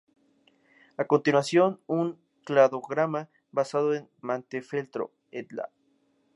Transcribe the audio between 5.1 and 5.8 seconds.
"et al.